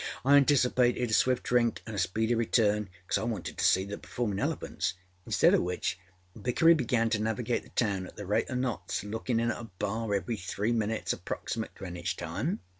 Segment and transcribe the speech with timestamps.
[0.25, 3.99] I anticipated a swift drink anâ a speedy return, because I wanted to see the
[3.99, 4.95] performinâ elephants.
[5.27, 5.99] Instead oâ which
[6.35, 9.69] Vickery began to navigate the town at the rate oâ knots, lookinâ in at a
[9.77, 12.61] bar every three minutes approximate Greenwich time.